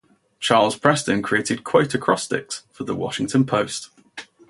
Charles 0.39 0.75
Preston 0.75 1.21
created 1.21 1.63
Quote-Acrostics 1.63 2.63
for 2.73 2.83
the 2.85 2.95
"Washington 2.95 3.45
Post". 3.45 3.91